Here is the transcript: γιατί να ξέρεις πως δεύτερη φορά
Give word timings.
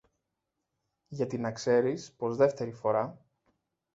γιατί 1.07 1.37
να 1.37 1.51
ξέρεις 1.51 2.11
πως 2.11 2.35
δεύτερη 2.37 2.71
φορά 2.71 3.19